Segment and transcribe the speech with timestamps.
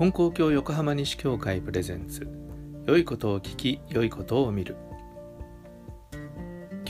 [0.00, 2.26] 金光教横浜西教会プレゼンツ。
[2.86, 4.78] 良いことを聞き良いことを見る。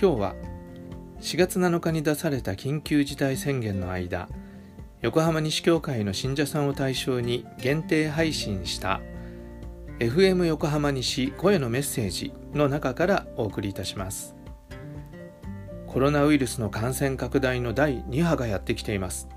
[0.00, 0.36] 今日は
[1.20, 4.28] 4月7日に出された緊急事態宣言の間
[5.00, 9.00] 横浜西教会の信者さんを対象に限定配信した
[9.98, 14.36] FM 横浜西声のメッセージの中からお送りいたします。
[15.88, 19.28] コロナウイルスの感染拡大の第2波がやってきています。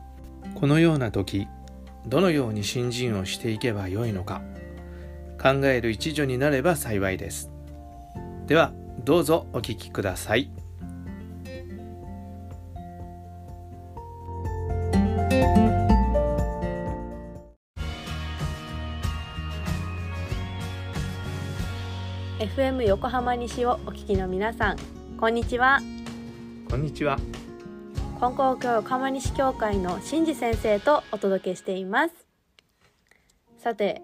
[0.54, 1.48] このような時
[2.06, 4.42] どのように新人をしていけばよいのか
[5.42, 7.50] 考える一助になれば幸いです。
[8.46, 8.72] では
[9.04, 10.50] どうぞお聞きください。
[22.40, 24.78] FM 横浜西をお聞きの皆さん
[25.18, 25.80] こんにちは。
[26.70, 27.18] こんにちは
[28.24, 32.16] 金光教横浜西教会の新次先生とお届けしています。
[33.58, 34.02] さて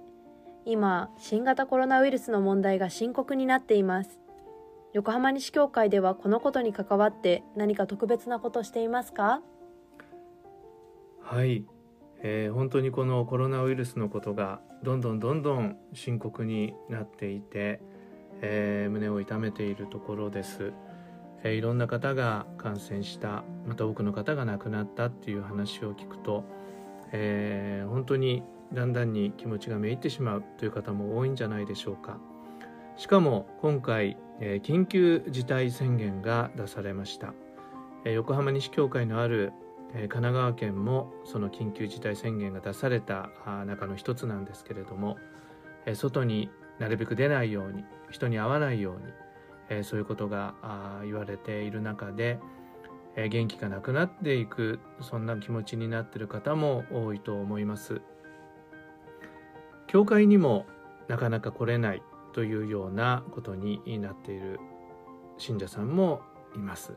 [0.66, 4.20] 今新型コロナウイルスの問題が深刻になっています。
[4.92, 9.42] 横浜西教会ではこのことに関わって何か特別なことしていますか？
[11.22, 11.64] はい、
[12.22, 17.80] えー、本当にこのコロナウイルスのことがどんどんどんどん深刻になっていて、
[18.42, 20.73] えー、胸を痛めているところです。
[21.44, 26.44] え、いろんな方が感染したまた多くの方が亡くなったっていう話を聞くと、
[27.12, 32.17] えー、本当にだんだんに気持ちがめいってしまうという方も多いんじゃないでしょうか。
[32.98, 37.34] しかも今回、え、緊急事態宣言が出されました、
[38.04, 39.54] え、横浜西教会のある、
[39.94, 43.30] え、神奈川県もその緊急事態宣言が出された
[43.66, 45.17] 中の一つなんですけれども、
[45.86, 49.14] え、外になるべく出ないように人に会わないように
[49.70, 52.39] えー、そういうことがあ言われている中で、
[53.16, 58.02] えー、元気がなくなっていくそんな気持ちになっている方も多いと思います。
[59.88, 60.67] 教会にも
[61.08, 64.60] なかなか来れないというようなことになっている
[65.39, 66.22] 信者さんも
[66.55, 66.93] います、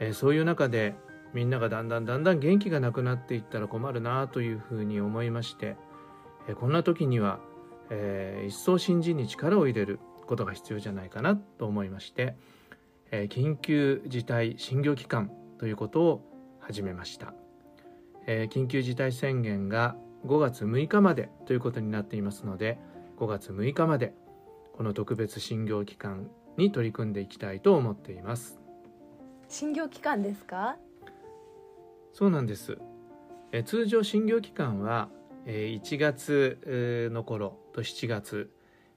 [0.00, 0.94] えー、そういう中で
[1.32, 5.76] みんながだんだんだんだん元気がなくなっていったら困るなというふうに思いまして、
[6.46, 7.40] えー、こんな時には、
[7.90, 12.36] えー、一層新人に力を入れることが必要じゃないかなと思いまして、
[13.10, 16.22] え緊急事態診療期間ということを
[16.60, 17.34] 始めました、
[18.26, 19.96] え緊急事態宣言が
[20.26, 22.78] 5月6日までということになっていますので
[23.18, 24.14] 5月6日まで
[24.72, 28.58] この特別診療期間に取り組んでいきたいと思っています。
[29.48, 30.76] 診療期間ですか？
[32.12, 32.78] そうなんです。
[33.52, 35.08] え通常診療期間は
[35.46, 38.50] 1月の頃と7月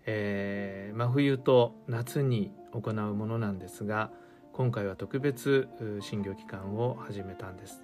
[0.07, 4.09] えー、真冬と夏に行うものなんですが
[4.53, 5.67] 今回は特別
[6.01, 7.83] 診療期間を始めたんです。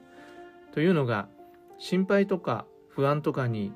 [0.73, 1.27] というのが
[1.77, 3.73] 心配とか不安とかに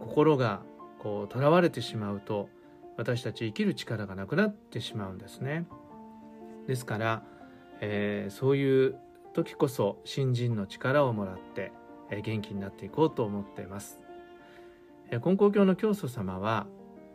[0.00, 0.62] 心が
[0.98, 2.48] こう囚われてしまうと
[2.96, 5.66] 私たち生きる力がなくなってしまうんですね。
[6.66, 7.22] ですから、
[7.80, 8.96] えー、そういう
[9.34, 11.72] 時こそ新人の力をもらって、
[12.10, 14.00] えー、元気になっていこうと思っています。
[15.10, 16.66] えー、金光教の教祖様は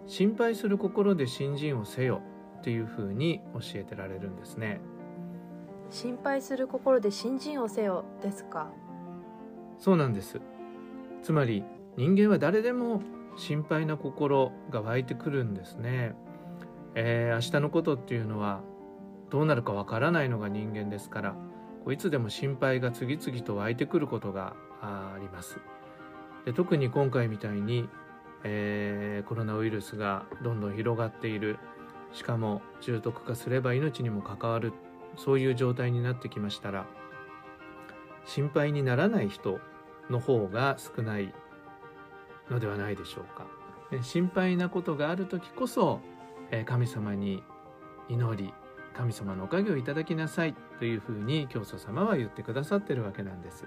[0.08, 2.22] 心配する心で新人をせよ
[2.60, 4.80] っていうふうに教えてられるんですね。
[5.90, 8.72] 心配する心で新人をせよですか？
[9.78, 10.42] そうなんです。
[11.22, 11.64] つまり
[11.98, 13.02] 人間は誰でも
[13.38, 16.16] 心配な心が湧いてくるんですね、
[16.96, 18.62] えー、明日のことっていうのは
[19.30, 21.36] どうなるかわからないのが人間ですから
[21.92, 25.60] いつでも心配が次々と湧いてくることがあります。
[26.46, 27.90] で特に今回みたいに
[28.44, 31.58] えー、コロナウイルスがどんどん広がっている。
[32.14, 34.74] しかも重篤化すれば命にも関わる。
[35.16, 36.86] そういう状態になってきましたら
[38.26, 39.60] 心配にならない人
[40.12, 41.34] の方が少ない。
[42.50, 43.46] のではないでしょうか。
[44.02, 46.00] 心配なことがある時こそ、
[46.52, 47.44] え神様に
[48.08, 48.54] 祈り
[48.96, 50.56] 神様のおかげをいただきなさい。
[50.80, 53.66] というふうに教祖様は言ってくださってるわけなんです。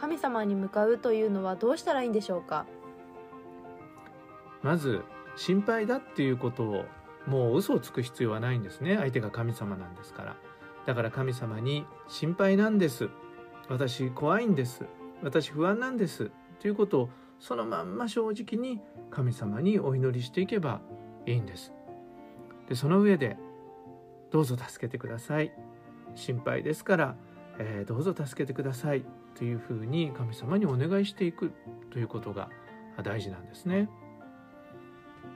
[0.00, 2.66] 神様に向かうというのはどうしたらいいんでしょうか？
[4.64, 5.02] まず
[5.36, 6.84] 心配だっていうことを
[7.26, 8.96] もう嘘をつく必要はないんですね。
[8.96, 10.36] 相手が神様なんですから。
[10.86, 13.10] だから神様に心配なんです。
[13.68, 14.86] 私怖いんです。
[15.22, 16.30] 私不安なんです。
[16.60, 18.80] ということをそのまんま正直に
[19.10, 20.80] 神様にお祈りしていけば
[21.26, 21.72] いいんです。
[22.68, 23.36] でその上で
[24.30, 25.52] どうぞ助けてください。
[26.14, 27.16] 心配ですから、
[27.58, 29.04] えー、どうぞ助けてください。
[29.34, 31.52] というふうに神様にお願いしていく
[31.90, 32.48] ということが
[33.02, 33.88] 大事なんですね。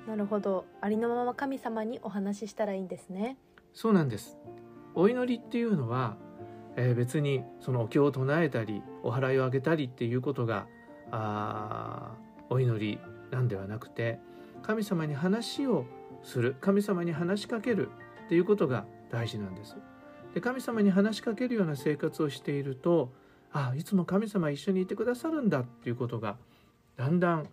[0.08, 0.64] なるほど。
[0.80, 3.36] ありのまま神様にお話ししたらいいんですね。
[3.74, 4.38] そうなんです。
[4.94, 6.16] お祈りっていうのは、
[6.76, 10.66] えー、別にそのお経を唱えたりお祓いをあげたりっていうことが
[11.10, 12.14] あ
[12.48, 12.98] お祈り
[13.30, 14.18] なんではなくて
[14.62, 15.84] 神様に話を
[16.22, 17.90] する神様に話しかける
[18.24, 19.76] っていうことが大事なんです。
[20.32, 23.12] で神様に話しかけるような生活をしていると
[23.52, 26.38] あいつも神様一緒にいてくださるんだっていうことが
[26.96, 27.48] だんだん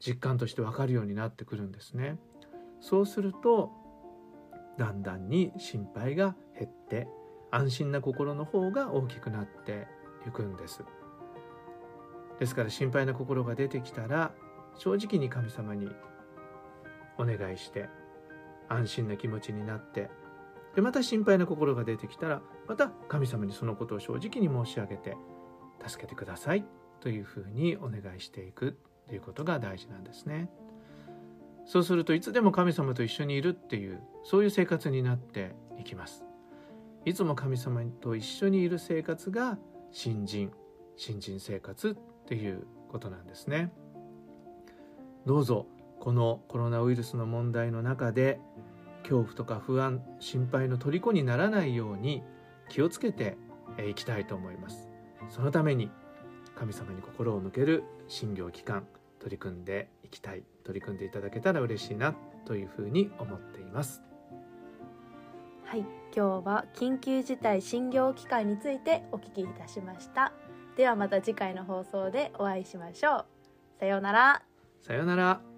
[0.00, 2.18] 実感として分かるようになってくるんですね。
[2.80, 3.70] そうすると
[4.78, 7.06] だんだんに心配が減って
[7.50, 9.86] 安心な心の方が大きくなって
[10.26, 10.84] いくんです。
[12.38, 14.32] ですから心配な心が出てきたら
[14.76, 15.90] 正直に神様に
[17.18, 17.90] お願いして
[18.68, 20.08] 安心な気持ちになって
[20.74, 25.16] でまた心配な心が出てきたらまた神様にそのことを正直に申し上げて
[25.86, 26.64] 助けてください
[27.00, 28.78] というふうにお願いしていく
[29.10, 30.48] ということが大事なんですね。
[31.66, 36.24] そうするといつでも神様と一緒にいるっていうそういう生活になっていきます。
[37.04, 39.58] いつも神様と一緒にいる生活が
[39.90, 40.52] 新人
[40.96, 41.94] 新人生活っ
[42.28, 43.72] ていうことなんですね。
[45.26, 45.66] どうぞ
[45.98, 48.38] このコロナウイルスの問題の中で
[49.02, 52.22] 恐怖とか不安心配の虜にならないように
[52.68, 53.36] 気をつけて
[53.88, 54.88] いきたいと思います
[55.28, 55.90] そのために
[56.54, 58.86] 神様に心を向ける診療期間
[59.20, 62.14] 取り組んでいきたい取り組んでいただけたら嬉しいな
[62.44, 64.02] というふうに思っています。
[65.64, 70.32] はい今日は緊急事態診療機関についてお聞きいたしました。
[70.76, 73.26] ではまた次回の放送でお会いしましょう。
[73.78, 74.42] さようなら。
[74.80, 75.49] さようなら